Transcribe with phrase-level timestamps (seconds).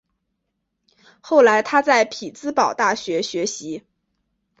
[1.21, 3.83] 后来他在匹兹堡大学学习。